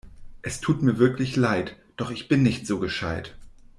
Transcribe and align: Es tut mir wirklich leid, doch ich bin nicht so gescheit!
Es 0.41 0.59
tut 0.61 0.81
mir 0.81 0.97
wirklich 0.97 1.35
leid, 1.35 1.75
doch 1.95 2.09
ich 2.09 2.27
bin 2.27 2.41
nicht 2.41 2.65
so 2.65 2.79
gescheit! 2.79 3.37